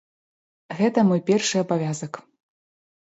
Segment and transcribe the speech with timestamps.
[0.79, 2.13] Гэта мой першы абавязак.